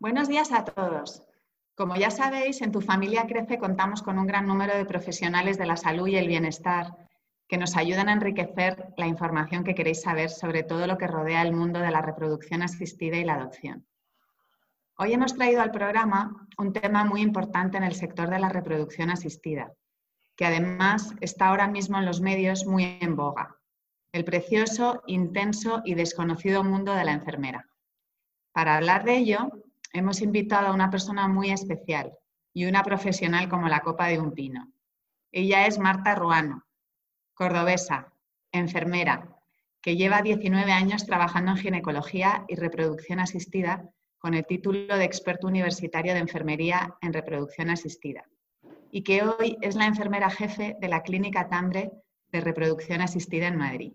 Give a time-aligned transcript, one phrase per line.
[0.00, 1.24] Buenos días a todos.
[1.74, 5.66] Como ya sabéis, en Tu Familia Crece contamos con un gran número de profesionales de
[5.66, 6.94] la salud y el bienestar
[7.48, 11.42] que nos ayudan a enriquecer la información que queréis saber sobre todo lo que rodea
[11.42, 13.88] el mundo de la reproducción asistida y la adopción.
[14.98, 19.10] Hoy hemos traído al programa un tema muy importante en el sector de la reproducción
[19.10, 19.72] asistida,
[20.36, 23.56] que además está ahora mismo en los medios muy en boga,
[24.12, 27.68] el precioso, intenso y desconocido mundo de la enfermera.
[28.52, 29.50] Para hablar de ello,
[29.92, 32.12] hemos invitado a una persona muy especial
[32.52, 34.72] y una profesional como la copa de un pino.
[35.30, 36.64] Ella es Marta Ruano,
[37.34, 38.12] cordobesa,
[38.52, 39.28] enfermera,
[39.80, 45.46] que lleva 19 años trabajando en ginecología y reproducción asistida con el título de experto
[45.46, 48.24] universitario de enfermería en reproducción asistida
[48.90, 51.92] y que hoy es la enfermera jefe de la Clínica Tambre
[52.32, 53.92] de Reproducción Asistida en Madrid.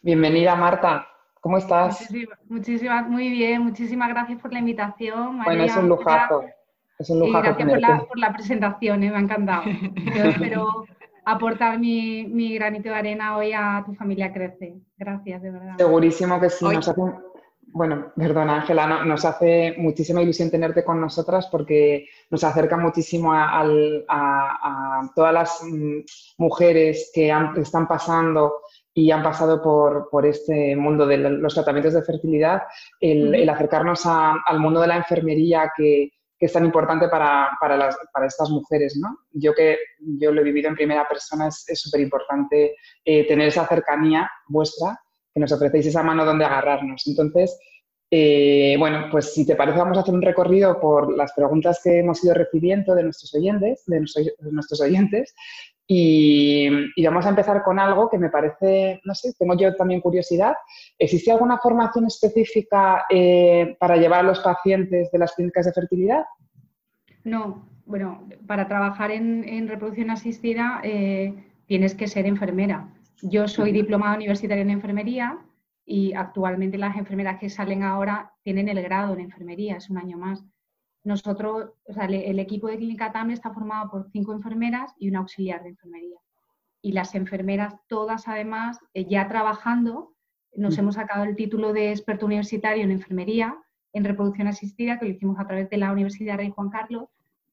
[0.00, 1.15] Bienvenida, Marta.
[1.46, 2.12] ¿Cómo estás?
[2.48, 5.40] Muchísimas, muy bien, muchísimas gracias por la invitación.
[5.44, 6.42] bueno, es un lujazo.
[6.98, 7.54] Es un lujazo.
[7.56, 9.62] gracias por la, presentación, eh, me ha encantado.
[9.64, 10.86] Yo espero
[11.24, 14.74] aportar mi, granito de arena hoy a tu familia Crece.
[14.98, 15.76] Gracias, de verdad.
[15.76, 16.64] Segurísimo que sí.
[16.64, 17.00] Nos hace,
[17.68, 25.08] bueno, perdona Ángela, nos hace muchísima ilusión tenerte con nosotras porque nos acerca muchísimo a,
[25.14, 26.00] todas las mm,
[26.38, 28.62] mujeres que están pasando
[28.98, 32.62] y han pasado por, este mundo de los tratamientos de fertilidad,
[32.98, 37.50] el, acercarnos al mundo de la enfermería que, es tan importante para,
[38.26, 38.96] estas mujeres.
[38.96, 39.18] ¿no?
[39.32, 39.76] Yo que
[40.18, 44.98] yo lo he vivido en primera persona, es súper importante eh, tener esa cercanía vuestra,
[45.34, 47.06] que nos ofrecéis esa mano donde agarrarnos.
[47.06, 47.58] Entonces,
[48.10, 51.98] eh, bueno, pues si te parece vamos a hacer un recorrido por las preguntas que
[51.98, 55.34] hemos ido recibiendo de nuestros oyentes, de nuestros oyentes
[55.88, 60.54] y, vamos a empezar con algo que me parece, no sé, tengo yo también curiosidad.
[60.98, 66.24] ¿Existe alguna formación específica eh, para llevar a los pacientes de las clínicas de fertilidad?
[67.22, 71.34] No, bueno, para trabajar en, reproducción asistida eh,
[71.66, 72.92] tienes que ser enfermera.
[73.22, 75.38] Yo soy diplomada universitaria en enfermería
[75.84, 80.18] y actualmente las enfermeras que salen ahora tienen el grado en enfermería, es un año
[80.18, 80.44] más.
[81.06, 85.14] Nosotros, o sea, el, equipo de Clínica TAME está formado por cinco enfermeras y un
[85.14, 86.18] auxiliar de enfermería.
[86.82, 90.16] Y las enfermeras, todas además, eh, ya trabajando,
[90.56, 93.56] nos hemos sacado el título de experto universitario en enfermería
[93.92, 97.08] en reproducción asistida, que lo hicimos a través de la Universidad Rey Juan Carlos,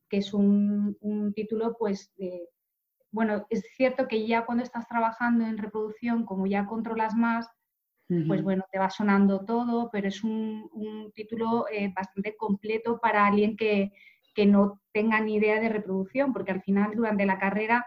[0.10, 0.98] que es un,
[1.36, 2.12] título, pues,
[3.12, 7.48] bueno, es cierto que ya cuando estás trabajando en reproducción, como ya controlas más,
[8.28, 10.70] pues bueno, te va sonando todo, pero es un,
[11.16, 13.92] título eh, bastante completo para alguien que,
[14.46, 17.86] no tenga ni idea de reproducción, porque al final durante la carrera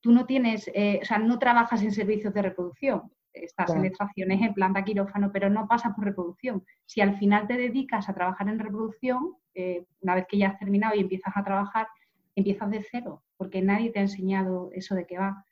[0.00, 4.40] tú no tienes, eh, o sea, no trabajas en servicios de reproducción, estás en extracciones,
[4.40, 6.64] en planta quirófano, pero no pasa por reproducción.
[6.86, 10.58] Si al final te dedicas a trabajar en reproducción, eh, una vez que ya has
[10.58, 11.86] terminado y empiezas a trabajar,
[12.34, 15.44] empiezas de cero, porque nadie te ha enseñado eso de qué va.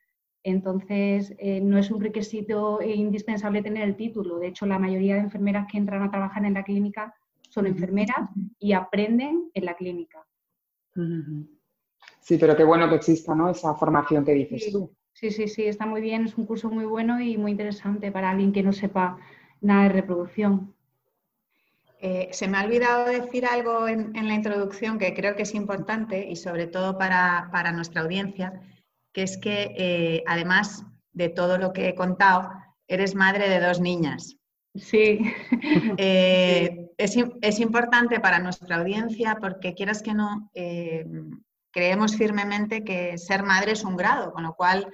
[0.44, 4.38] Entonces, eh, no es un requisito indispensable tener el título.
[4.38, 7.14] De hecho, la mayoría de enfermeras que entran a trabajar en la clínica
[7.48, 8.28] son enfermeras
[8.58, 10.22] y aprenden en la clínica.
[12.20, 13.48] Sí, pero qué bueno que exista ¿no?
[13.48, 14.94] esa formación que dices tú.
[15.14, 16.26] Sí, sí, sí, está muy bien.
[16.26, 19.16] Es un curso muy bueno y muy interesante para alguien que no sepa
[19.62, 20.74] nada de reproducción.
[22.00, 26.28] Eh, se me ha olvidado decir algo en, la introducción que creo que es importante
[26.28, 28.60] y sobre todo para, para nuestra audiencia
[29.14, 32.50] que es que eh, además de todo lo que he contado,
[32.88, 34.36] eres madre de dos niñas.
[34.74, 35.20] Sí.
[35.96, 41.06] Eh, es, importante para nuestra audiencia porque quieras que no, eh,
[41.72, 44.92] creemos firmemente que ser madre es un grado, con lo cual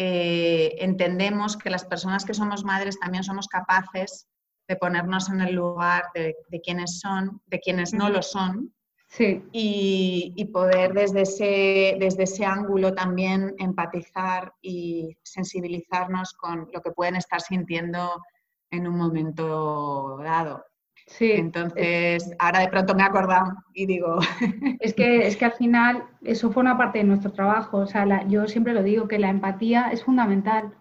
[0.00, 4.28] entendemos que las personas que somos madres también somos capaces
[4.68, 8.72] de ponernos en el lugar de, de quienes son, de quienes no lo son,
[9.08, 9.42] Sí.
[9.52, 17.16] Y, poder desde ese, desde ese ángulo también empatizar y sensibilizarnos con lo que pueden
[17.16, 18.22] estar sintiendo
[18.70, 20.64] en un momento dado.
[21.06, 21.32] Sí.
[21.32, 24.18] Entonces, ahora de pronto me he acordado y digo...
[24.80, 27.78] Es que, es que al final eso fue una parte de nuestro trabajo.
[27.78, 30.76] O sea, yo siempre lo digo, que la empatía es fundamental.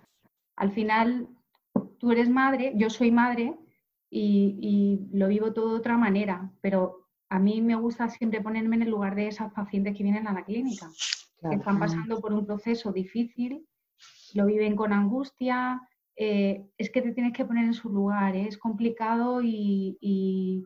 [0.56, 1.29] Al final,
[1.97, 3.56] tú eres madre, yo soy madre
[4.09, 8.83] y, lo vivo todo de otra manera, pero a mí me gusta siempre ponerme en
[8.83, 10.89] el lugar de esas pacientes que vienen a la clínica,
[11.41, 13.65] que están pasando por un proceso difícil,
[14.33, 15.81] lo viven con angustia,
[16.15, 18.47] eh, es que te tienes que poner en su lugar, ¿eh?
[18.47, 20.65] es complicado y, y,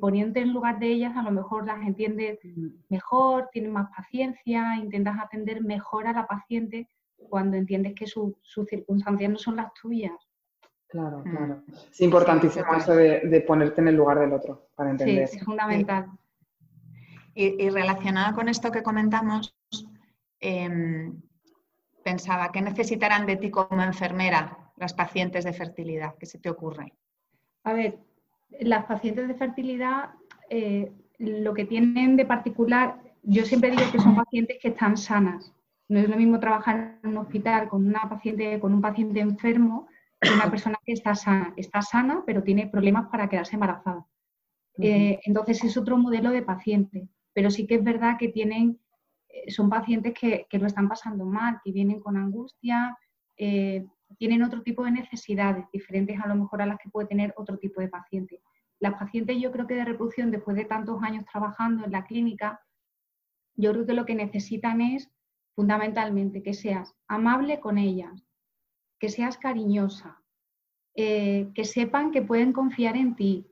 [0.00, 2.68] poniéndote en lugar de ellas a lo mejor las entiendes mm.
[2.88, 6.88] mejor, tienes más paciencia, intentas atender mejor a la paciente
[7.28, 8.34] cuando entiendes que sus
[8.68, 10.31] circunstancias no son las tuyas.
[10.92, 11.30] Claro, mm.
[11.30, 11.62] claro.
[11.90, 15.26] Es importantísimo eso de, ponerte en el lugar del otro para entender.
[15.26, 16.10] Sí, es fundamental.
[17.34, 19.56] Y, relacionado con esto que comentamos,
[20.38, 21.18] em,
[22.04, 26.14] pensaba, ¿qué necesitarán de ti como enfermera las pacientes de fertilidad?
[26.18, 26.92] ¿Qué se te ocurre?
[27.64, 27.98] A ver,
[28.60, 30.10] las pacientes de fertilidad,
[30.50, 35.54] eh, lo que tienen de particular, yo siempre digo que son pacientes que están sanas.
[35.88, 39.88] No es lo mismo trabajar en un hospital con una paciente, con un paciente enfermo
[40.30, 44.06] una persona que está sana, está sana, pero tiene problemas para quedarse embarazada.
[44.78, 48.80] Eh, entonces es otro modelo de paciente, pero sí que es verdad que tienen,
[49.28, 52.96] eh, son pacientes que, lo están pasando mal, que vienen con angustia,
[53.36, 53.84] eh,
[54.18, 57.58] tienen otro tipo de necesidades diferentes a lo mejor a las que puede tener otro
[57.58, 58.40] tipo de paciente.
[58.78, 62.60] Las pacientes yo creo que de reproducción, después de tantos años trabajando en la clínica,
[63.54, 65.10] yo creo que lo que necesitan es
[65.54, 68.24] fundamentalmente que seas amable con ellas,
[69.02, 70.22] que seas cariñosa,
[70.94, 73.50] eh, que sepan que pueden confiar en ti,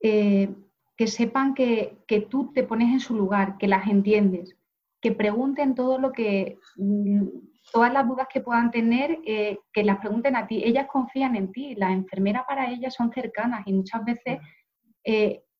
[0.00, 0.54] eh,
[0.96, 4.56] que sepan que, tú te pones en su lugar, que las entiendes,
[5.00, 7.26] que pregunten todo lo que, mm,
[7.72, 10.62] todas las dudas que puedan tener, eh, que las pregunten a ti.
[10.64, 14.38] Ellas confían en ti, las enfermeras para ellas son cercanas y muchas veces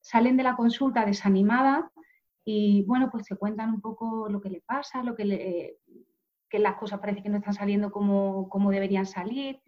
[0.00, 1.86] salen de la consulta desanimadas
[2.44, 5.78] y bueno, pues se cuentan un poco lo que le pasa, lo que le,
[6.52, 9.58] que las cosas parece que no están saliendo como, deberían salir.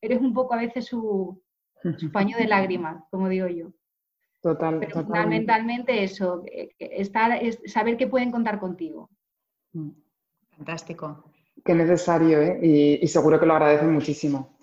[0.00, 1.42] Eres un poco a veces su,
[2.12, 3.66] paño de lágrimas, como digo yo.
[4.40, 6.42] Total, Pero fundamentalmente eso,
[6.78, 9.10] estar, es saber que pueden contar contigo.
[9.74, 9.90] Mm.
[10.56, 11.30] Fantástico.
[11.62, 12.98] Qué necesario, ¿eh?
[13.02, 14.58] y, seguro que lo agradecen muchísimo.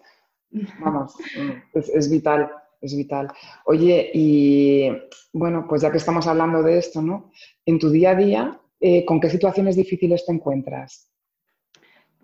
[0.80, 1.16] Vamos,
[1.76, 2.50] es, vital,
[2.82, 3.28] es vital.
[3.66, 4.90] Oye, y
[5.32, 7.30] bueno, pues ya que estamos hablando de esto, ¿no?
[7.68, 11.12] En tu día a día, eh, ¿con qué situaciones difíciles te encuentras?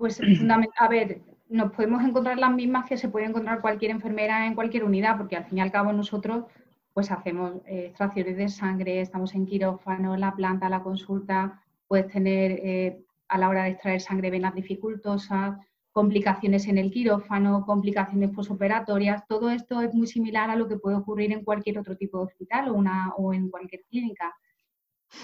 [0.04, 0.20] Pues
[0.80, 4.84] a ver, nos podemos encontrar las mismas que se puede encontrar cualquier enfermera en cualquier
[4.84, 6.44] unidad, porque al fin y al cabo nosotros
[6.92, 12.52] pues hacemos eh, extracciones de sangre, estamos en quirófano, la planta, la consulta, puedes tener
[12.52, 15.58] eh, a la hora de extraer sangre venas dificultosas,
[15.94, 20.98] complicaciones en el quirófano, complicaciones posoperatorias, todo esto es muy similar a lo que puede
[20.98, 24.36] ocurrir en cualquier otro tipo de hospital o, una, o en cualquier clínica.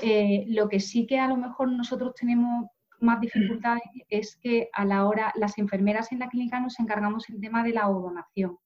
[0.02, 2.68] Eh, lo que sí que a lo mejor nosotros tenemos
[3.02, 7.42] más dificultades es que a la hora, las enfermeras en la clínica nos encargamos del
[7.42, 8.58] tema de la donación.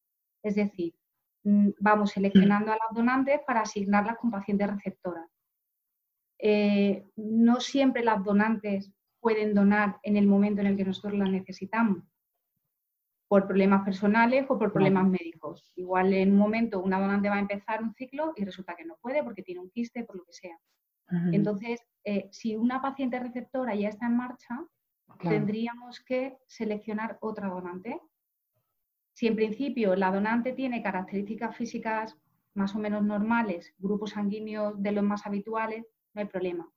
[0.44, 0.94] Es decir,
[1.44, 5.30] mm, vamos seleccionando a las donantes para asignarlas con pacientes receptoras.
[6.40, 11.30] Eh, no siempre las donantes pueden donar en el momento en el que nosotros las
[11.30, 12.04] necesitamos,
[13.30, 15.72] por problemas personales o por problemas médicos.
[15.76, 18.98] Igual en un momento una donante va a empezar un ciclo y resulta que no
[19.02, 20.60] puede porque tiene un quiste, por lo que sea.
[21.32, 24.66] Entonces, eh, si una paciente receptora ya está en marcha,
[25.20, 28.00] tendríamos que seleccionar otra donante.
[29.14, 32.18] Si en principio la donante tiene características físicas
[32.56, 36.70] más o menos normales, grupos sanguíneos de los más habituales, no hay problema.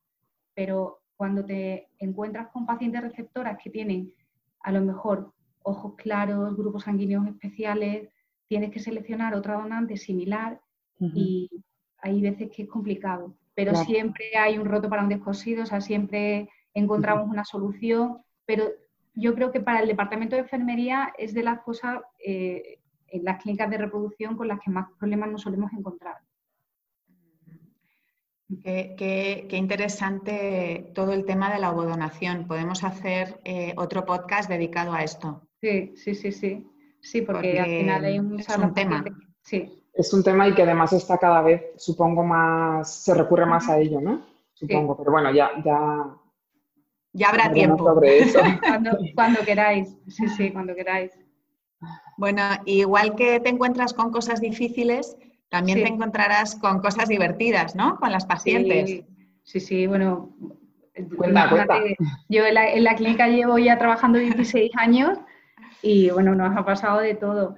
[0.53, 4.13] Pero cuando te encuentras con pacientes receptoras que tienen
[4.61, 8.09] a lo mejor ojos claros, grupos sanguíneos especiales,
[8.47, 10.61] tienes que seleccionar otra donante similar
[10.99, 11.49] y
[11.99, 15.81] hay veces que es complicado pero siempre hay un roto para un descosido, o sea,
[15.81, 18.69] siempre encontramos una solución, pero
[19.15, 23.41] yo creo que para el departamento de enfermería es de las cosas eh, en las
[23.41, 26.17] clínicas de reproducción con las que más problemas nos solemos encontrar.
[28.63, 32.45] Qué, interesante todo el tema de la ovodonación.
[32.45, 35.49] Podemos hacer eh, otro podcast dedicado a esto.
[35.61, 36.67] Sí, sí, sí, sí.
[37.01, 39.03] Sí, porque, al final hay un, es un tema.
[39.41, 43.67] sí es un tema y que además está cada vez, supongo, más, se recurre más
[43.67, 44.21] a ello, ¿no?
[44.53, 46.05] Supongo, pero bueno, ya, ya.
[47.13, 47.83] Ya habrá tiempo.
[49.15, 51.11] cuando, queráis, sí, sí, cuando queráis.
[52.17, 55.17] Bueno, igual que te encuentras con cosas difíciles,
[55.49, 57.97] también te encontrarás con cosas divertidas, ¿no?
[57.99, 59.03] Con las pacientes.
[59.43, 60.29] Sí, sí, bueno.
[61.15, 61.79] Cuenta, cuenta.
[62.29, 65.17] Yo en la, en la clínica llevo ya trabajando 16 años
[65.81, 67.55] y bueno, nos ha pasado de todo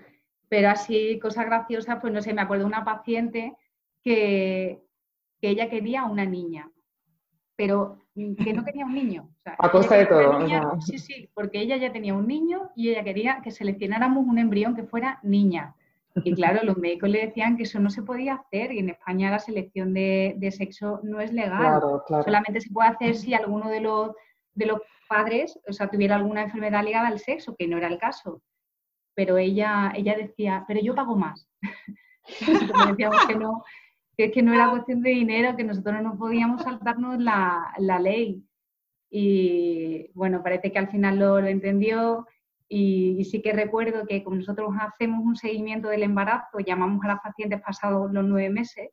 [0.49, 3.55] pero así cosas graciosas, pues no sé, me acuerdo de una paciente
[4.03, 4.81] que,
[5.41, 6.69] ella quería una niña,
[7.55, 9.29] pero que no quería un niño.
[9.45, 10.81] a costa de todo.
[10.81, 14.75] Sí, sí, porque ella ya tenía un niño y ella quería que seleccionáramos un embrión
[14.75, 15.75] que fuera niña.
[16.25, 19.31] Y claro, los médicos le decían que eso no se podía hacer y en España
[19.31, 21.81] la selección de, sexo no es legal.
[22.25, 24.11] Solamente se puede hacer si alguno de los,
[24.55, 27.97] de los padres o sea, tuviera alguna enfermedad ligada al sexo, que no era el
[27.97, 28.41] caso.
[29.19, 31.45] Pero ella, ella decía, pero yo pago más.
[32.89, 33.65] decíamos que no,
[34.15, 37.99] que es que no era cuestión de dinero, que nosotros no podíamos saltarnos la, la
[37.99, 38.41] ley.
[39.11, 42.27] Y bueno, parece que al final lo, lo entendió
[42.69, 47.19] y, sí que recuerdo que como nosotros hacemos un seguimiento del embarazo, llamamos a las
[47.19, 48.89] pacientes pasados los nueve meses,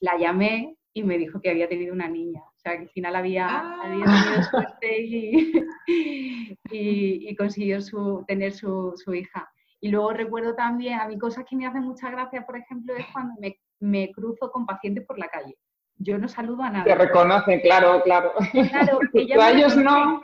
[0.00, 2.40] la llamé y me dijo que había tenido una niña.
[2.40, 3.80] O sea, que al final había, ah.
[3.82, 9.50] había tenido suerte y, y, consiguió su, tener su, su, hija.
[9.80, 13.04] Y luego recuerdo también, a mí cosas que me hacen mucha gracia, por ejemplo, es
[13.12, 15.56] cuando me, me cruzo con pacientes por la calle.
[15.96, 16.92] Yo no saludo a nadie.
[16.92, 18.32] Te reconocen, claro, claro.
[18.70, 20.20] Claro, ellos no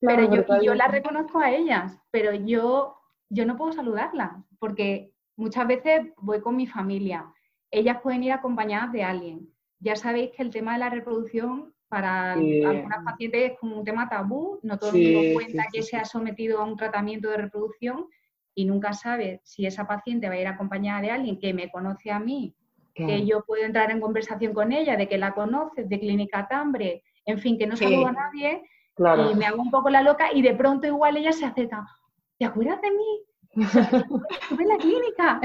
[0.00, 2.96] pero yo, yo las reconozco a ellas, pero yo,
[3.30, 7.26] yo no puedo saludarlas, porque muchas veces voy con mi familia.
[7.70, 9.53] Ellas pueden ir acompañadas de alguien.
[9.84, 14.08] Ya sabéis que el tema de la reproducción para algunas pacientes es como un tema
[14.08, 18.06] tabú, no todo el mundo cuenta que se ha sometido a un tratamiento de reproducción
[18.54, 22.10] y nunca sabe si esa paciente va a ir acompañada de alguien que me conoce
[22.10, 22.54] a mí,
[22.94, 27.04] que yo puedo entrar en conversación con ella, de que la conoce, de clínica Tambre,
[27.26, 28.62] en fin, que no saludo a nadie
[28.96, 31.86] y me hago un poco la loca y de pronto igual ella se acerca,
[32.38, 33.20] ¿te acuerdas de mí?
[33.56, 35.40] Estuve en la clínica.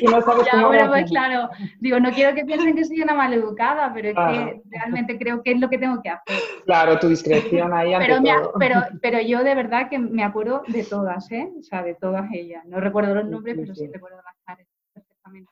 [0.00, 1.48] Y no sabes ya, bueno, pues claro,
[1.80, 5.52] digo, no quiero que piensen que soy una maleducada, pero es que realmente creo que
[5.52, 6.38] es lo que tengo que hacer.
[6.64, 10.84] Claro, tu discreción ahí ante pero, pero, pero yo de verdad que me acuerdo de
[10.84, 11.48] todas, ¿eh?
[11.58, 12.64] O sea, de todas ellas.
[12.66, 15.50] No recuerdo los nombres, pero sí recuerdo las caras perfectamente.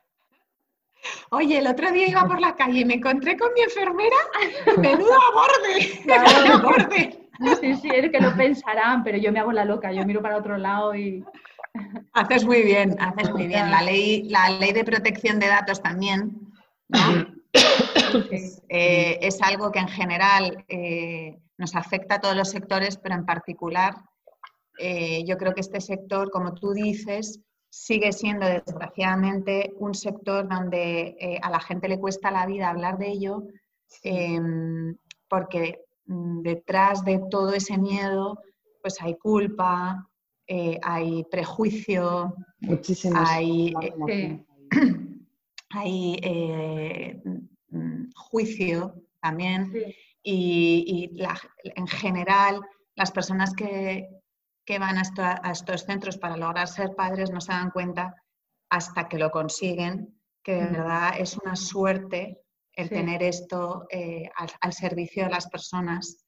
[1.31, 4.15] Oye, el otro día iba por la calle y me encontré con mi enfermera,
[4.77, 6.61] menudo borde, claro.
[6.63, 7.27] borde.
[7.61, 10.37] Sí, sí, es que lo pensarán, pero yo me hago la loca, yo miro para
[10.37, 11.23] otro lado y...
[12.13, 13.69] Haces muy bien, haces muy bien.
[13.71, 16.47] La ley, la ley de protección de datos también,
[18.69, 23.25] eh, es, algo que en general eh, nos afecta a todos los sectores, pero en
[23.25, 23.95] particular
[24.79, 31.39] eh, yo creo que este sector, como tú dices, sigue siendo desgraciadamente un sector donde
[31.41, 33.43] a la gente le cuesta la vida hablar de ello,
[34.03, 34.95] em,
[35.27, 38.41] porque mm, detrás de todo ese miedo,
[38.81, 40.06] pues hay culpa,
[40.47, 42.35] eh, hay prejuicio,
[43.15, 43.73] hay,
[45.69, 47.21] hay eh,
[47.69, 49.73] mm, juicio también,
[50.23, 51.11] y,
[51.63, 52.61] en general
[52.95, 54.09] las personas que,
[54.65, 58.15] que van a, estos centros para lograr ser padres no se dan cuenta
[58.69, 60.73] hasta que lo consiguen, que de mm.
[60.73, 62.41] verdad es una suerte
[62.73, 64.29] el tener esto eh,
[64.61, 66.25] al, servicio de las personas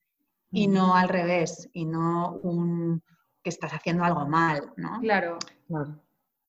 [0.51, 0.73] y mm.
[0.73, 3.03] no al revés, y no un
[3.43, 4.99] que estás haciendo algo mal, ¿no?
[5.01, 5.37] Claro.
[5.67, 5.99] claro.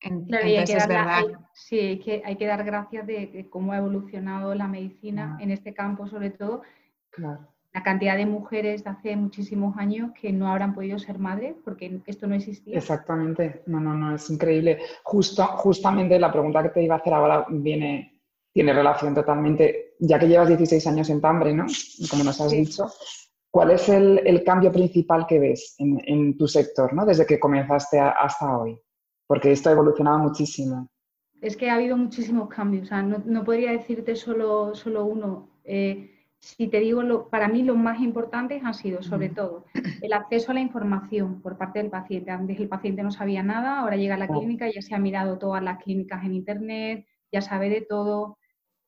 [0.02, 1.22] Entonces, es verdad.
[1.52, 5.74] sí, hay que, hay que dar gracias de, cómo ha evolucionado la medicina en este
[5.74, 6.62] campo, sobre todo.
[7.10, 11.54] Claro la cantidad de mujeres de hace muchísimos años que no habrán podido ser madres
[11.64, 12.76] porque esto no existía.
[12.76, 14.78] Exactamente, no, no, no, es increíble.
[15.04, 18.20] Justo, justamente la pregunta que te iba a hacer ahora viene,
[18.52, 21.66] tiene relación totalmente, ya que llevas 16 años en Tambre, ¿no?
[22.10, 22.86] Como nos has dicho,
[23.50, 27.04] ¿cuál es el, cambio principal que ves en, tu sector, ¿no?
[27.04, 28.78] Desde que comenzaste hasta hoy,
[29.26, 30.88] porque esto ha evolucionado muchísimo.
[31.40, 35.48] Es que ha habido muchísimos cambios, o sea, no, podría decirte solo, solo uno.
[35.64, 39.66] Eh, si te digo, lo, para mí los más importantes han sido sobre todo
[40.02, 42.30] el acceso a la información por parte del paciente.
[42.30, 45.38] Antes el paciente no sabía nada, ahora llega a la clínica, ya se ha mirado
[45.38, 48.38] todas las clínicas en internet, ya sabe de todo.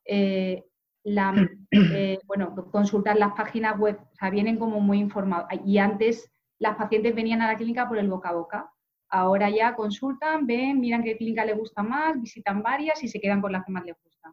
[0.04, 0.64] Eh,
[1.04, 1.34] la,
[1.70, 5.48] eh, bueno, consultar las páginas web, o sea, vienen como muy informados.
[5.64, 8.72] Y antes las pacientes venían a la clínica por el boca a boca.
[9.08, 13.42] Ahora ya consultan, ven, miran qué clínica le gusta más, visitan varias y se quedan
[13.42, 14.32] con las que más les gusta.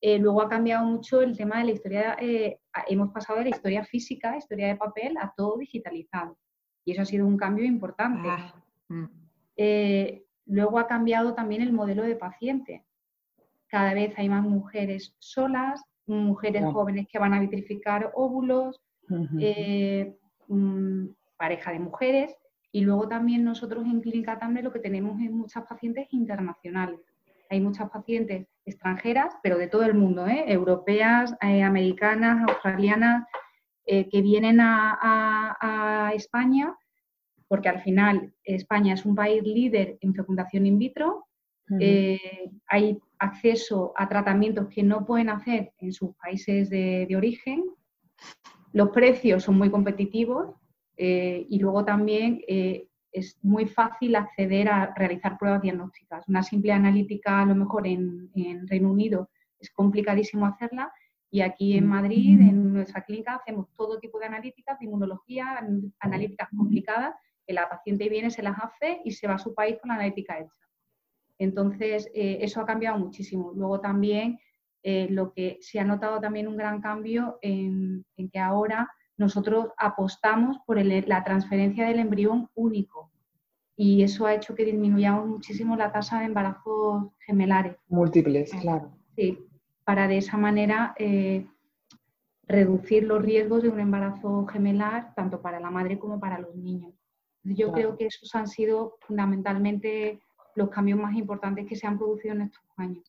[0.00, 3.56] Eh, luego ha cambiado mucho el tema de la historia, eh, hemos pasado de la
[3.56, 6.36] historia física, historia de papel, a todo digitalizado.
[6.84, 8.28] Y eso ha sido un cambio importante.
[8.28, 9.04] Ah, mm.
[9.56, 12.84] eh, luego ha cambiado también el modelo de paciente.
[13.66, 18.80] Cada vez hay más mujeres solas, mujeres jóvenes que van a vitrificar óvulos,
[20.48, 21.06] mm,
[21.36, 22.36] pareja de mujeres.
[22.72, 27.00] Y luego también nosotros en Clínica también lo que tenemos es muchas pacientes internacionales.
[27.50, 30.44] Hay muchas pacientes extranjeras, pero de todo el mundo, ¿eh?
[30.48, 33.26] europeas, eh, americanas, australianas,
[33.86, 36.74] eh, que vienen a, España,
[37.48, 41.26] porque al final España es un país líder en fecundación in vitro,
[42.68, 47.64] hay acceso a tratamientos que no pueden hacer en sus países de, origen
[48.72, 50.54] Los precios son muy competitivos
[50.96, 56.28] eh, y luego también eh, es muy fácil acceder a realizar pruebas diagnósticas.
[56.28, 58.30] Una simple analítica, a lo mejor en,
[58.66, 60.92] Reino Unido, es complicadísimo hacerla
[61.30, 65.60] y aquí en Madrid, en nuestra clínica, hacemos todo tipo de analíticas, de inmunología,
[66.00, 67.14] analíticas complicadas,
[67.46, 69.94] que la paciente viene, se las hace y se va a su país con la
[69.94, 70.63] analítica hecha.
[71.38, 73.52] Entonces, eh, eso ha cambiado muchísimo.
[73.54, 74.38] Luego también
[74.82, 80.58] eh, lo que se ha notado también un gran cambio en, que ahora nosotros apostamos
[80.66, 83.10] por la transferencia del embrión único
[83.76, 87.76] y eso ha hecho que disminuyamos muchísimo la tasa de embarazos gemelares.
[87.88, 88.92] Múltiples, claro.
[89.16, 89.38] Sí,
[89.84, 91.46] para de esa manera eh,
[92.42, 96.94] reducir los riesgos de un embarazo gemelar tanto para la madre como para los niños.
[97.42, 100.22] Yo creo que esos han sido fundamentalmente
[100.54, 103.04] los cambios más importantes que se han producido en estos años.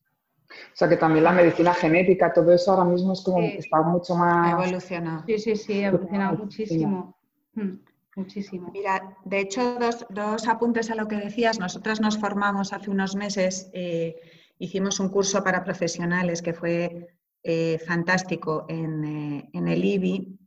[0.49, 4.15] O sea que también la medicina genética, todo eso ahora mismo es como está mucho
[4.15, 4.53] más...
[4.53, 5.23] Ha evolucionado.
[5.25, 7.15] Sí, sí, sí, ha evolucionado muchísimo.
[7.53, 7.75] Mm,
[8.15, 8.69] muchísimo.
[8.71, 9.77] Mira, de hecho,
[10.09, 11.59] dos, apuntes a lo que decías.
[11.59, 14.15] Nosotras nos formamos hace unos meses, eh,
[14.59, 20.39] hicimos un curso para profesionales que fue eh, fantástico en, eh, el IBI.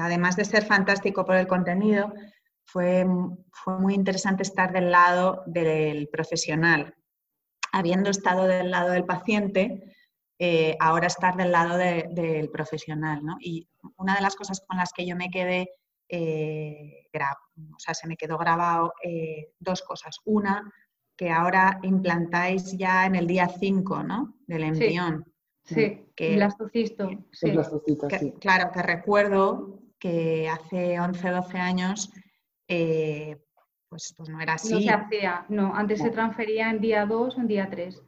[0.00, 2.14] Además de ser fantástico por el contenido,
[2.68, 3.06] fue,
[3.50, 6.94] fue muy interesante estar del lado del profesional,
[7.72, 9.94] habiendo estado del lado del paciente,
[10.38, 13.24] eh, ahora estar del lado del profesional.
[13.24, 13.36] ¿no?
[13.40, 15.70] Y una de las cosas con las que yo me quedé,
[16.10, 17.08] eh,
[17.74, 20.18] o sea, se me quedó grabado eh, dos cosas.
[20.26, 20.70] Una,
[21.16, 24.36] que ahora implantáis ya en el día 5 ¿no?
[24.46, 25.24] del embrión.
[25.64, 27.08] Sí, que, blastocisto.
[27.32, 27.52] Sí.
[28.18, 28.32] sí.
[28.40, 32.10] Claro, que recuerdo que hace 11, 12 años
[32.68, 34.74] pues, pues, no era así.
[34.74, 38.02] No se hacía, no, antes se transfería en día 2 o en día 3,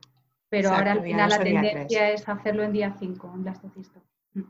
[0.49, 4.02] pero ahora al final la tendencia es hacerlo en día 5, en blastocisto.
[4.35, 4.43] Mm.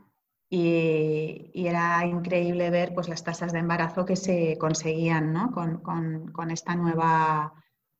[0.49, 5.51] Y, y, era increíble ver pues, las tasas de embarazo que se conseguían ¿no?
[5.51, 7.53] con, con, con, esta nueva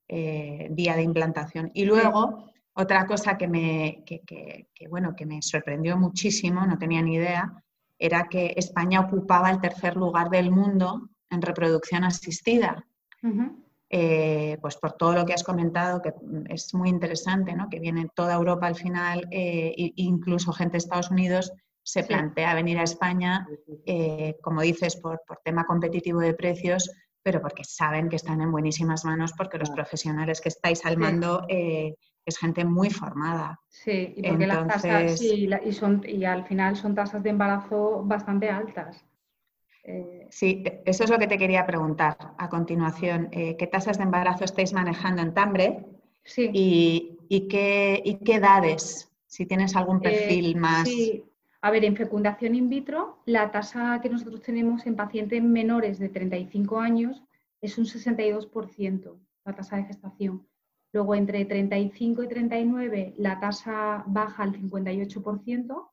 [0.09, 1.71] eh, vía de implantación.
[1.73, 7.01] Y luego, otra cosa que me, que, que, bueno, que me sorprendió muchísimo, no tenía
[7.01, 7.63] ni idea,
[7.97, 12.85] era que España ocupaba el tercer lugar del mundo en reproducción asistida.
[13.93, 16.13] Eh, pues por todo lo que has comentado, que
[16.47, 17.69] es muy interesante, ¿no?
[17.69, 21.51] que viene toda Europa al final, eh, e incluso gente de Estados Unidos
[21.83, 23.45] se plantea venir a España,
[23.85, 26.89] eh, como dices, por, tema competitivo de precios,
[27.21, 31.45] pero porque saben que están en buenísimas manos, porque los profesionales que estáis al mando
[31.49, 33.59] es gente muy formada.
[33.67, 38.49] Sí, y porque las tasas, y, son, y al final son tasas de embarazo bastante
[38.49, 39.03] altas.
[39.83, 43.29] Eh, sí, eso es lo que te quería preguntar a continuación.
[43.31, 45.85] Eh, ¿Qué tasas de embarazo estáis manejando en Tambre?
[46.23, 46.49] Sí.
[46.53, 49.11] ¿Y, qué, edades?
[49.25, 50.87] Si tienes algún eh, perfil más.
[50.87, 51.23] Sí.
[51.61, 56.09] A ver, en fecundación in vitro, la tasa que nosotros tenemos en pacientes menores de
[56.09, 57.23] 35 años
[57.61, 59.15] es un 62%,
[59.45, 60.47] la tasa de gestación.
[60.91, 65.90] Luego, entre 35 y 39, la tasa baja al 58%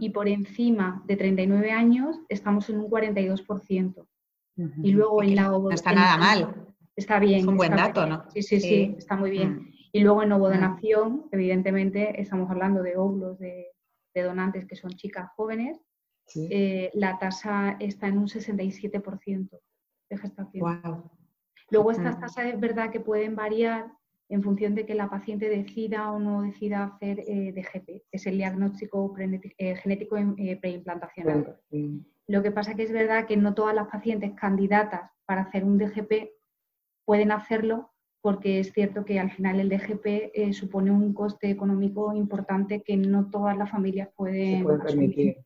[0.00, 4.06] y por encima de 39 años estamos en un 42%.
[4.82, 6.66] Y luego en la No está nada mal.
[6.94, 7.40] Está bien.
[7.40, 8.24] Es un buen dato, ¿no?
[8.30, 9.54] Sí, sí, sí, está muy bien.
[9.54, 9.72] Mm.
[9.92, 11.28] Y luego en ovodonación, mm.
[11.32, 13.68] evidentemente, estamos hablando de óvulos de,
[14.14, 15.80] donantes que son chicas jóvenes.
[16.34, 19.60] Eh, la tasa está en un 67%
[20.10, 21.10] de gestación.
[21.70, 23.90] Luego estas tasas es verdad que pueden variar
[24.32, 28.26] en función de que la paciente decida o no decida hacer eh, DGP, que es
[28.26, 31.58] el diagnóstico eh, genético eh, preimplantacional.
[32.28, 35.76] Lo que pasa que es verdad que no todas las pacientes candidatas para hacer un
[35.76, 36.30] DGP
[37.04, 37.90] pueden hacerlo
[38.22, 43.28] porque es cierto que al final el DGP supone un coste económico importante que no
[43.28, 45.38] todas las familias pueden, permitir.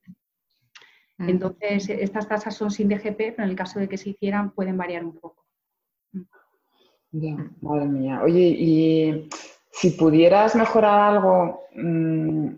[1.16, 1.28] Mm.
[1.30, 4.76] Entonces, estas tasas son sin DGP, pero en el caso de que se hicieran pueden
[4.76, 5.45] variar un poco.
[7.12, 8.20] Ya, madre mía.
[8.22, 9.28] Oye, y
[9.70, 12.48] si pudieras mejorar algo, mm,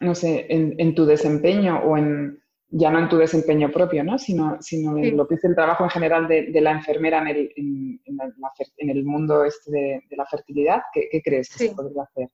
[0.00, 4.18] no sé, en, tu desempeño o en, ya no en tu desempeño propio, ¿no?
[4.18, 7.52] Sino, sino en lo que es el trabajo en general de, la enfermera en el,
[7.56, 12.28] en, el, mundo este de, la fertilidad, ¿qué, crees que se podría hacer?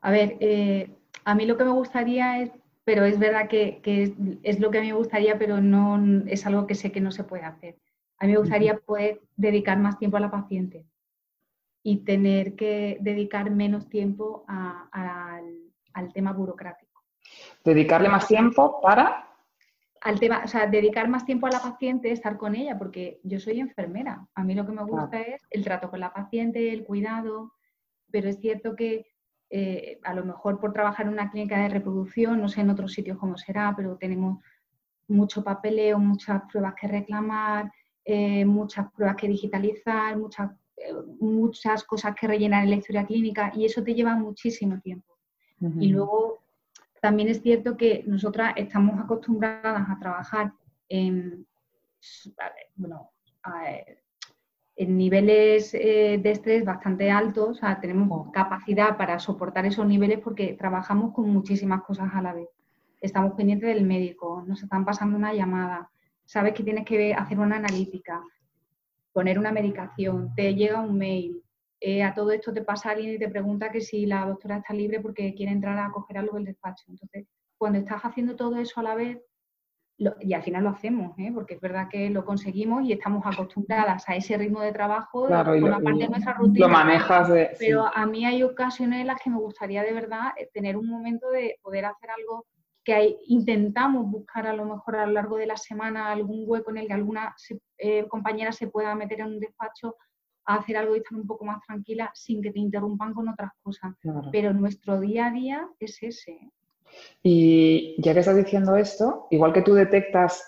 [0.00, 0.90] A ver, eh,
[1.24, 2.52] a mí lo que me gustaría es,
[2.84, 6.46] pero es verdad que, que es lo que a mí me gustaría, pero no es
[6.46, 7.76] algo que sé que no se puede hacer
[8.24, 10.86] a mí me gustaría poder dedicar más tiempo a la paciente
[11.82, 17.02] y tener que dedicar menos tiempo al, tema burocrático.
[17.62, 19.28] ¿Dedicarle más tiempo para?
[20.00, 23.38] Al tema, o sea, dedicar más tiempo a la paciente, estar con ella, porque yo
[23.38, 24.26] soy enfermera.
[24.34, 27.52] A mí lo que me gusta es el trato con la paciente, el cuidado,
[28.10, 29.06] pero es cierto que
[29.50, 32.94] eh, a lo mejor por trabajar en una clínica de reproducción, no sé en otros
[32.94, 34.42] sitios cómo será, pero tenemos
[35.08, 37.70] mucho papeleo, muchas pruebas que reclamar,
[38.04, 43.52] eh, muchas pruebas que digitalizar, muchas, eh, muchas cosas que rellenar en la historia clínica
[43.54, 45.12] y eso te lleva muchísimo tiempo.
[45.80, 46.40] Y luego
[47.00, 50.52] también es cierto que nosotras estamos acostumbradas a trabajar
[50.90, 51.46] en,
[52.76, 53.10] bueno,
[54.76, 60.18] en niveles eh, de estrés bastante altos, o sea, tenemos capacidad para soportar esos niveles
[60.18, 62.48] porque trabajamos con muchísimas cosas a la vez.
[63.00, 65.90] Estamos pendientes del médico, nos están pasando una llamada,
[66.24, 68.22] sabes que tienes que hacer una analítica,
[69.12, 71.42] poner una medicación, te llega un mail,
[71.80, 74.72] eh, a todo esto te pasa alguien y te pregunta que si la doctora está
[74.72, 76.84] libre porque quiere entrar a coger algo del despacho.
[76.88, 77.26] Entonces,
[77.58, 79.18] cuando estás haciendo todo eso a la vez,
[80.20, 81.30] y al final lo hacemos, ¿eh?
[81.32, 85.52] porque es verdad que lo conseguimos y estamos acostumbradas a ese ritmo de trabajo claro,
[85.60, 86.66] con parte de nuestra rutina.
[86.66, 90.32] Lo manejas de, Pero a mí hay ocasiones en las que me gustaría de verdad
[90.36, 92.46] eh, tener un momento de poder hacer algo
[92.84, 96.78] que intentamos buscar a lo mejor a lo largo de la semana algún hueco en
[96.78, 97.34] el que alguna
[97.78, 99.96] eh, compañera se pueda meter en un despacho
[100.44, 103.52] a hacer algo y estar un poco más tranquila sin que te interrumpan con otras
[103.62, 103.94] cosas.
[104.30, 106.50] Pero nuestro día a día es ese.
[107.22, 110.44] Y ya que estás diciendo esto, igual que tú detectas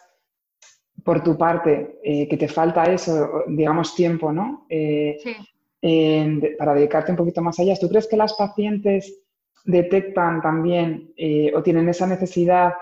[1.03, 4.67] por tu parte eh, que te falta eso, digamos, tiempo, ¿no?
[4.69, 6.57] Eh, sí.
[6.59, 9.26] para dedicarte un poquito más allá, ¿tú crees que las pacientes
[9.67, 12.73] detectan también eh, o tienen esa necesidad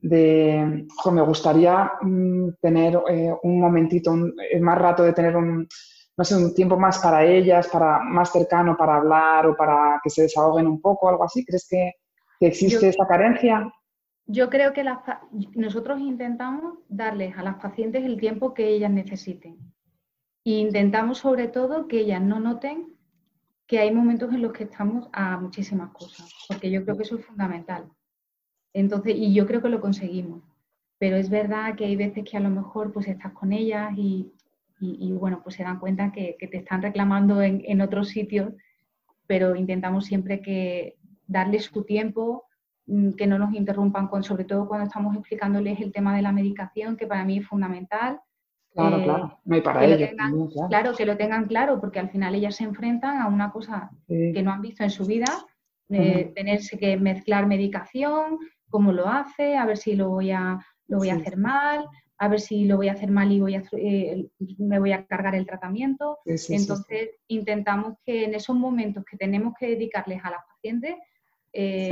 [0.00, 2.96] de, me gustaría mm, tener
[3.42, 5.66] un momentito, un, más rato de tener un,
[6.16, 10.10] no sé, un tiempo más para ellas, para más cercano para hablar o para que
[10.10, 11.44] se desahoguen un poco, algo así?
[11.44, 11.92] ¿Crees que,
[12.40, 13.72] existe esa carencia?
[14.26, 14.84] Yo creo que
[15.54, 19.56] nosotros intentamos darles a las pacientes el tiempo que ellas necesiten.
[20.44, 22.97] E intentamos sobre todo que ellas no noten
[23.68, 27.16] que hay momentos en los que estamos a muchísimas cosas, porque yo creo que eso
[27.16, 27.88] es fundamental.
[28.72, 30.42] Entonces, y yo creo que lo conseguimos.
[30.98, 34.32] Pero es verdad que hay veces que a lo mejor pues estás con ellas y,
[35.12, 38.52] bueno, pues se dan cuenta que, te están reclamando en, en otros sitios,
[39.28, 42.46] pero intentamos siempre que, darles su tiempo,
[42.86, 46.32] mm, que no nos interrumpan, con, sobre todo cuando estamos explicándoles el tema de la
[46.32, 48.20] medicación, que para mí es fundamental.
[48.72, 50.10] Claro, eh, claro, no hay para ellos.
[50.68, 50.94] claro.
[50.94, 54.52] que lo tengan claro, porque al final ellas se enfrentan a una cosa que no
[54.52, 55.44] han visto en su vida,
[55.90, 60.98] eh, tenerse que mezclar medicación, cómo lo hace, a ver si lo voy a, lo
[60.98, 61.86] voy a hacer mal,
[62.18, 64.26] a ver si lo voy a hacer mal y voy a, eh,
[64.58, 66.18] me voy a cargar el tratamiento.
[66.24, 70.96] Entonces, intentamos que en esos momentos que tenemos que dedicarles a las pacientes,
[71.52, 71.88] eh,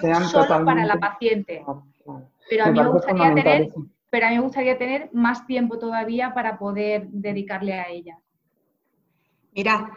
[0.00, 1.62] sean, solo para la paciente.
[2.48, 3.68] Pero a, mí me gustaría tener,
[4.14, 8.16] pero a mí me gustaría tener más tiempo todavía para poder dedicarle a ella.
[9.50, 9.90] Mira,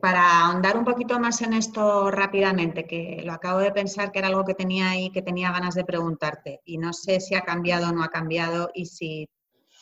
[0.00, 4.28] para ahondar un poquito más en esto rápidamente, que lo acabo de pensar que era
[4.28, 7.90] algo que tenía ahí, que tenía ganas de preguntarte, y no sé si ha cambiado
[7.90, 9.28] o no ha cambiado y si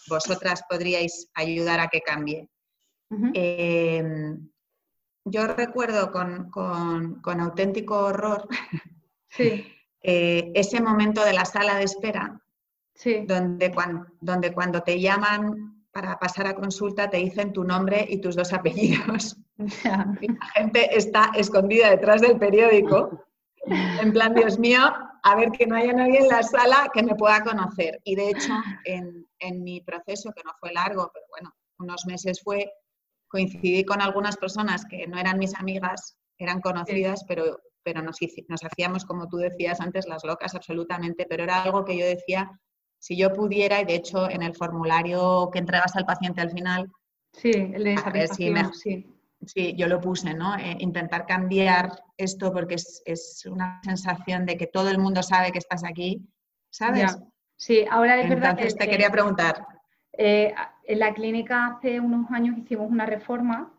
[0.09, 2.48] vosotras podríais ayudar a que cambie.
[5.25, 6.51] Yo recuerdo con,
[7.40, 8.48] auténtico horror
[9.38, 12.41] eh, ese momento de la sala de espera,
[13.26, 18.20] donde, cuando, donde cuando te llaman para pasar a consulta te dicen tu nombre y
[18.20, 19.37] tus dos apellidos.
[19.85, 20.16] la
[20.55, 23.24] gente está escondida detrás del periódico,
[23.64, 24.81] en plan, Dios mío,
[25.22, 28.00] a ver que no haya nadie en la sala que me pueda conocer.
[28.02, 28.52] Y de hecho,
[28.85, 32.72] en, en mi proceso, que no fue largo, pero bueno, unos meses fue,
[33.28, 38.64] coincidí con algunas personas que no eran mis amigas, eran conocidas, pero, pero nos, nos
[38.64, 42.50] hacíamos, como tú decías antes, las locas absolutamente, pero era algo que yo decía,
[43.02, 46.88] si yo pudiera, y de hecho en el formulario que entregas al paciente al final,
[47.32, 49.08] sí, el de satisfacción, sí.
[49.44, 50.56] Sí, yo lo puse, ¿no?
[50.56, 55.50] Eh, intentar cambiar esto porque es, es, una sensación de que todo el mundo sabe
[55.50, 56.22] que estás aquí,
[56.70, 57.18] ¿sabes?
[57.56, 58.68] Sí, ahora es verdad que...
[58.68, 59.66] te quería preguntar.
[60.12, 63.72] Eh, en la clínica hace unos años hicimos una reforma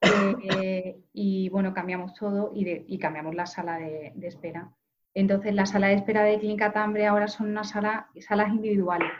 [0.00, 4.70] eh, y bueno, cambiamos todo y, cambiamos la sala de, espera.
[5.18, 9.10] Entonces, la sala de espera de Clínica Tambre ahora son unas sala, salas individuales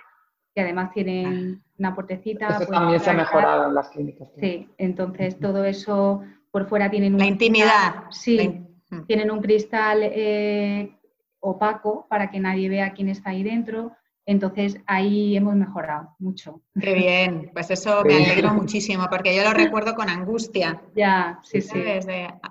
[0.54, 2.46] que además tienen una puertecita.
[2.46, 4.28] Eso también se ha mejorado en las clínicas.
[4.38, 7.18] Sí, entonces todo eso por fuera tienen un...
[7.18, 8.04] La intimidad.
[8.10, 8.64] sí,
[9.08, 10.96] tienen un cristal eh,
[11.40, 13.90] opaco para que nadie vea quién está ahí dentro.
[14.24, 16.62] Entonces ahí hemos mejorado mucho.
[16.80, 20.80] Qué bien, pues eso me alegro muchísimo porque yo lo recuerdo con angustia.
[20.94, 21.82] Ya, sí, sí.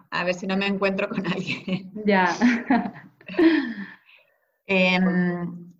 [0.09, 1.93] a ver si no me encuentro con alguien.
[2.03, 2.35] Ya.
[4.69, 5.73] Em,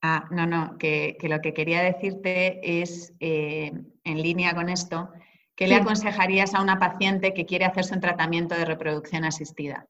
[0.00, 3.72] ah, no, no, que, lo que quería decirte es, eh,
[4.04, 5.10] en línea con esto,
[5.54, 9.86] ¿qué le aconsejarías a una paciente que quiere hacerse un tratamiento de reproducción asistida?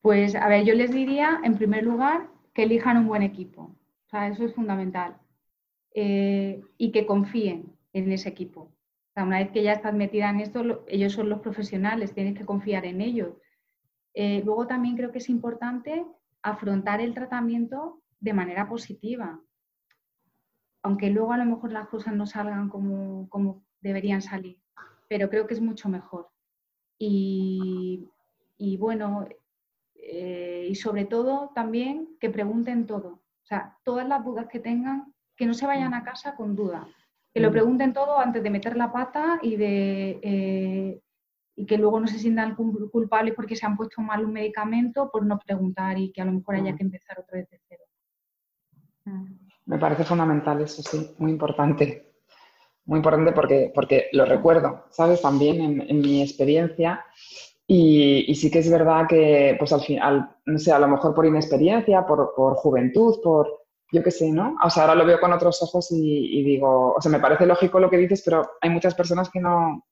[0.00, 3.62] Pues, a ver, yo les diría, en primer lugar, que elijan un buen equipo.
[3.62, 5.16] O sea, eso es fundamental.
[5.92, 8.60] Eh, y que confíen en ese equipo.
[8.60, 12.38] O sea, una vez que ya estás metida en esto, ellos son los profesionales, tienes
[12.38, 13.34] que confiar en ellos.
[14.18, 16.06] Eh, luego también creo que es importante
[16.40, 19.38] afrontar el tratamiento de manera positiva,
[20.82, 24.58] aunque luego a lo mejor las cosas no salgan como, como deberían salir,
[25.06, 26.30] pero creo que es mucho mejor.
[26.98, 28.08] Y,
[28.56, 29.28] y bueno,
[29.96, 33.08] eh, y sobre todo también que pregunten todo.
[33.08, 36.86] O sea, todas las dudas que tengan, que no se vayan a casa con dudas.
[37.34, 37.52] Que lo mm.
[37.52, 41.02] pregunten todo antes de meter la pata y de eh,
[41.56, 45.24] y que luego no se sientan culpables porque se han puesto mal un medicamento por
[45.24, 46.76] no preguntar y que a lo mejor haya mm.
[46.76, 47.84] que empezar otra vez de cero.
[49.06, 49.24] Mm.
[49.64, 52.12] Me parece fundamental eso, sí, muy importante.
[52.84, 55.20] Muy importante porque, porque lo recuerdo, ¿sabes?
[55.20, 57.04] También en, en mi experiencia
[57.68, 61.26] y, sí que es verdad que, pues al final, no sé, a lo mejor por
[61.26, 64.56] inexperiencia, por, por juventud, por, yo qué sé, ¿no?
[64.64, 67.80] O sea, ahora lo veo con otros ojos y, digo, o sea, me parece lógico
[67.80, 69.84] lo que dices, pero hay muchas personas que no,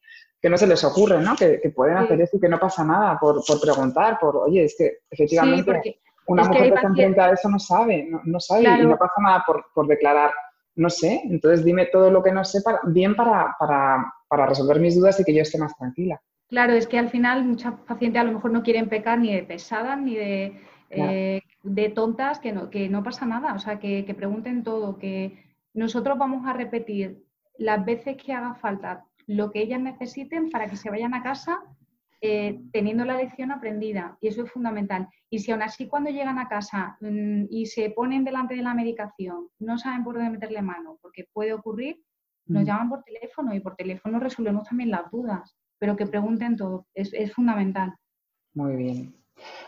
[0.45, 1.35] que no se les ocurre, ¿no?
[1.35, 4.65] Que, que pueden hacer eso y que no pasa nada por, por preguntar, por, oye,
[4.65, 8.87] es que efectivamente una mujer que, está enfrenta a eso no sabe, no, sabe y
[8.87, 10.33] no pasa nada por, por, declarar,
[10.75, 14.79] no sé, entonces dime todo lo que no sé para, bien para, para, para resolver
[14.81, 16.21] mis dudas y que yo esté más tranquila.
[16.51, 19.45] Claro, es que al final muchas pacientes a lo mejor no quieren pecar ni de
[19.45, 24.15] pesadas ni de, eh, de tontas, que no, que no pasa nada, o sea, que,
[24.15, 27.25] pregunten todo, que nosotros vamos a repetir
[27.57, 31.63] las veces que haga falta lo que ellas necesiten para que se vayan a casa
[32.21, 35.09] eh, teniendo la lección aprendida y eso es fundamental.
[35.31, 38.75] Y si aún así cuando llegan a casa mm, y se ponen delante de la
[38.75, 42.01] medicación no saben por dónde meterle mano, porque puede ocurrir,
[42.47, 42.67] nos mm.
[42.67, 47.33] llaman por teléfono y por teléfono resolvemos también las dudas pero que pregunten todo, es,
[47.35, 47.95] fundamental.
[48.55, 49.15] Muy bien.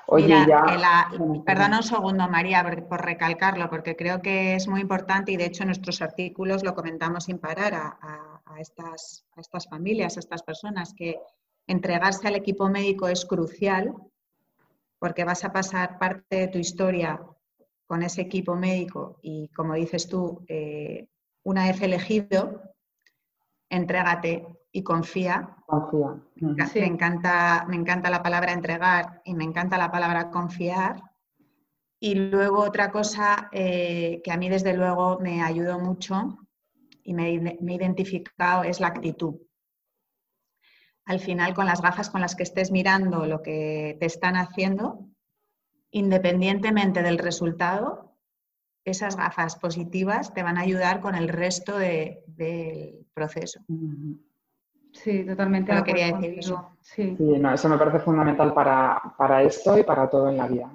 [0.06, 1.10] Oye, ya...
[1.44, 5.64] perdona un segundo, María, por, recalcarlo, porque creo que es muy importante y de hecho
[5.64, 10.94] en nuestros artículos lo comentamos sin parar a, estas, a estas familias, a estas personas,
[10.94, 11.20] que
[11.66, 13.94] entregarse al equipo médico es crucial
[14.98, 17.20] porque vas a pasar parte de tu historia
[17.86, 21.08] con ese equipo médico y, como dices tú, eh,
[21.44, 22.62] una vez elegido,
[23.68, 25.56] entrégate y confía.
[25.66, 26.20] Confía.
[26.36, 31.02] Me, encanta, me encanta la palabra entregar y me encanta la palabra confiar.
[31.98, 36.45] Y luego otra cosa eh, que a mí desde luego me ayudó mucho
[37.06, 39.36] y me, me, he identificado es la actitud.
[41.04, 45.06] Al final, con las gafas con las que estés mirando lo que te están haciendo,
[45.90, 48.16] independientemente del resultado,
[48.84, 53.60] esas gafas positivas te van a ayudar con el resto del proceso.
[54.92, 55.70] Sí, totalmente.
[55.70, 56.70] Pero quería decir eso.
[56.80, 57.16] Sí.
[57.18, 60.72] no, eso me parece fundamental para, para, esto y para todo en la vida.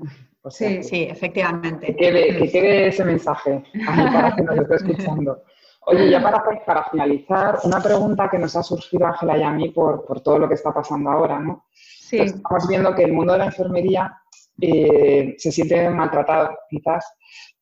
[0.50, 1.88] sí, sí, efectivamente.
[1.88, 5.44] Que quede, ese mensaje para quien nos esté escuchando.
[5.86, 9.70] Oye, ya para, para, finalizar, una pregunta que nos ha surgido Ángela y a mí
[9.70, 11.66] por, por, todo lo que está pasando ahora, ¿no?
[11.74, 12.20] Sí.
[12.20, 14.16] estamos viendo que el mundo de la enfermería
[14.60, 17.06] eh, se siente maltratado, quizás,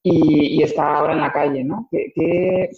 [0.04, 1.88] y, y, está ahora en la calle, ¿no?
[1.90, 2.70] ¿Qué,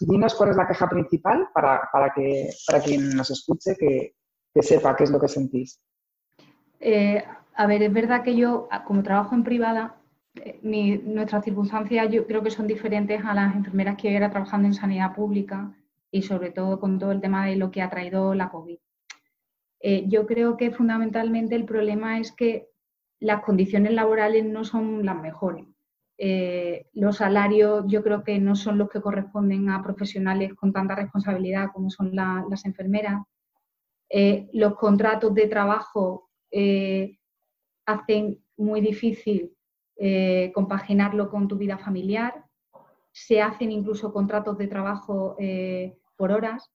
[0.00, 4.14] dinos cuál es la queja principal para, para, que, para quien nos escuche que,
[4.54, 5.80] que sepa qué es lo que sentís.
[6.80, 7.22] Eh,
[7.54, 9.96] a ver, es verdad que yo, como trabajo en privada,
[10.62, 15.14] nuestras circunstancias yo creo que son diferentes a las enfermeras que era trabajando en sanidad
[15.14, 15.72] pública
[16.10, 18.78] y sobre todo con todo el tema de lo que ha traído la COVID.
[19.80, 22.68] Eh, yo creo que fundamentalmente el problema es que
[23.20, 25.66] las condiciones laborales no son las mejores.
[26.16, 30.94] Eh, los salarios yo creo que no son los que corresponden a profesionales con tanta
[30.94, 33.22] responsabilidad como son las enfermeras.
[34.08, 36.30] Eh, los contratos de trabajo
[37.84, 39.53] hacen muy difícil
[40.52, 42.44] compaginarlo con tu vida familiar.
[43.12, 45.36] Se hacen incluso contratos de trabajo
[46.16, 46.70] por horas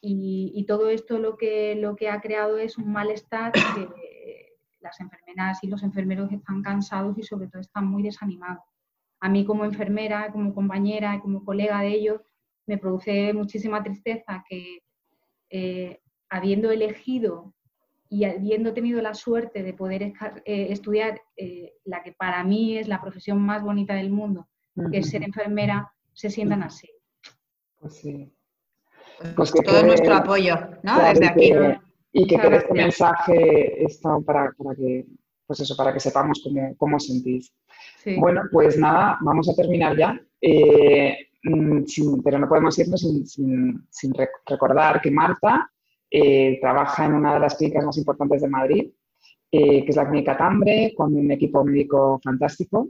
[0.00, 3.88] y, todo esto lo que, lo que ha creado es un malestar que
[4.80, 8.64] las enfermeras y los enfermeros están cansados y sobre todo están muy desanimados.
[9.20, 12.20] A mí como enfermera, como compañera, como colega de ellos,
[12.66, 14.82] me produce muchísima tristeza que
[15.50, 17.54] eh, habiendo elegido
[18.08, 20.12] y habiendo tenido la suerte de poder eh,
[20.44, 24.48] estudiar eh, la que para mí es la profesión más bonita del mundo,
[24.90, 26.88] que es ser enfermera, se sientan así.
[27.78, 28.32] Pues sí.
[29.34, 30.98] Pues que todo nuestro apoyo, ¿no?
[31.02, 31.52] Desde aquí.
[32.12, 35.06] y que quede este mensaje esto para, para, que,
[35.46, 37.52] pues eso, para que sepamos cómo, cómo sentís.
[38.18, 40.20] Bueno, pues nada, vamos a terminar ya.
[40.40, 41.82] Eh, mm,
[42.22, 44.14] pero no podemos irnos sin,
[44.46, 45.70] recordar que Marta
[46.10, 48.90] eh, trabaja en una de las clínicas más importantes de Madrid,
[49.48, 52.88] que es la Clínica Tambre, con un equipo médico fantástico,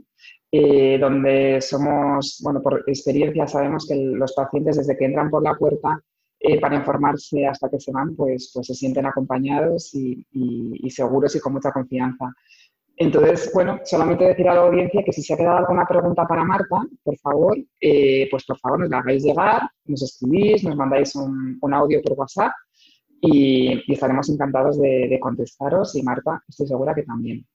[0.51, 6.01] donde somos, bueno, por experiencia sabemos que los pacientes desde que entran por la puerta
[6.59, 11.39] para informarse hasta que se van, pues, pues se sienten acompañados y, y seguros y
[11.39, 12.33] con mucha confianza.
[12.99, 16.43] Entonces, bueno, solamente decir a la audiencia que si se ha quedado alguna pregunta para
[16.43, 21.15] Marta, por favor, eh, pues por favor nos la hagáis llegar, nos escribís, nos mandáis
[21.15, 22.51] un, audio por WhatsApp
[23.21, 27.45] y, estaremos encantados de, contestaros y Marta, estoy segura que también.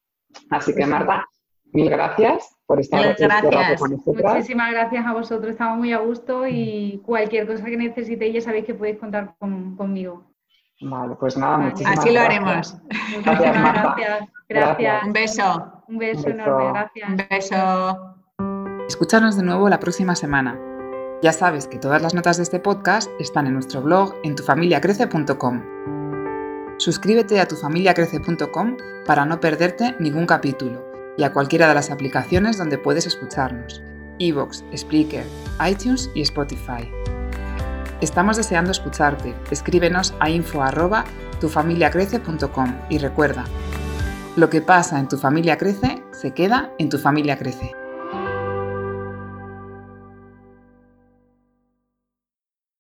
[0.51, 1.27] Así que Marta,
[1.73, 3.81] mil gracias por estar este gracias.
[3.81, 4.33] con nosotros.
[4.33, 8.65] Muchísimas gracias a vosotros, estamos muy a gusto y cualquier cosa que necesitéis ya sabéis
[8.65, 10.25] que podéis contar conmigo.
[10.81, 12.77] Vale, pues nada, muchísimas Así lo haremos.
[13.15, 14.29] Muchísimas gracias.
[14.49, 15.05] Gracias.
[15.05, 15.73] Un beso.
[15.89, 17.09] Un beso, enorme, gracias.
[17.09, 18.17] Un beso.
[18.89, 20.72] Escúchanos de nuevo la próxima semana.
[21.23, 25.63] Ya sabes que todas las notas de este podcast están en nuestro blog en tufamiliacrece.com.
[26.79, 30.85] Suscríbete a tufamiliacrece.com para no perderte ningún capítulo
[31.17, 33.85] y a cualquiera de las aplicaciones donde puedes escucharnos:
[34.19, 35.25] Evox, Spreaker,
[35.65, 36.91] iTunes y Spotify.
[38.01, 39.33] Estamos deseando escucharte.
[39.53, 43.45] Escríbenos a info@tufamiliacrece.com y recuerda,
[44.35, 47.77] lo que pasa en tu familia crece, se queda en tu familia crece.